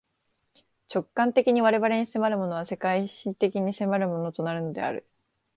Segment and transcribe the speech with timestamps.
[0.91, 5.07] 直観的に我々に迫るものは、世界史的に迫るものとなるのである。